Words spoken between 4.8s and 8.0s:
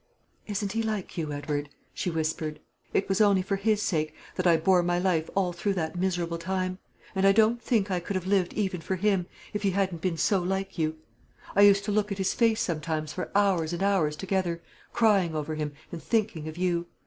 my life all through that miserable time; and I don't think I